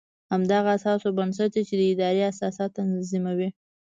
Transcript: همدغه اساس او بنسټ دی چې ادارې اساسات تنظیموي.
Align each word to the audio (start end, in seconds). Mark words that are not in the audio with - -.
همدغه 0.31 0.69
اساس 0.77 1.01
او 1.07 1.11
بنسټ 1.17 1.49
دی 1.55 1.61
چې 1.69 1.75
ادارې 1.93 2.21
اساسات 2.31 2.69
تنظیموي. 2.77 3.49